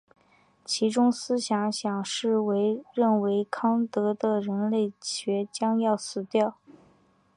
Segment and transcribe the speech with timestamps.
[0.65, 2.31] 其中心思想是
[2.95, 6.57] 认为康德的人类学将要死掉。